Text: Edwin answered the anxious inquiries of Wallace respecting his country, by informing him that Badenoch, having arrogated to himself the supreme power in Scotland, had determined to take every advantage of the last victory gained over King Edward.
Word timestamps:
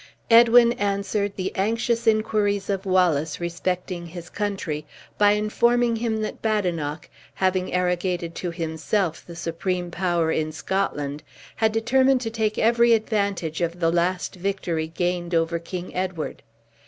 Edwin 0.31 0.73
answered 0.79 1.35
the 1.35 1.55
anxious 1.55 2.07
inquiries 2.07 2.71
of 2.71 2.87
Wallace 2.87 3.39
respecting 3.39 4.07
his 4.07 4.31
country, 4.31 4.83
by 5.19 5.33
informing 5.33 5.97
him 5.97 6.23
that 6.23 6.41
Badenoch, 6.41 7.07
having 7.35 7.71
arrogated 7.71 8.33
to 8.33 8.49
himself 8.49 9.23
the 9.23 9.35
supreme 9.35 9.91
power 9.91 10.31
in 10.31 10.51
Scotland, 10.51 11.21
had 11.57 11.71
determined 11.71 12.21
to 12.21 12.31
take 12.31 12.57
every 12.57 12.93
advantage 12.93 13.61
of 13.61 13.79
the 13.79 13.91
last 13.91 14.33
victory 14.33 14.87
gained 14.87 15.35
over 15.35 15.59
King 15.59 15.93
Edward. 15.93 16.41